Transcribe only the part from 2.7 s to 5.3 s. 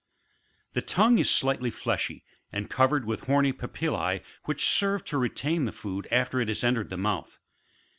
covered with horny papillae which serve to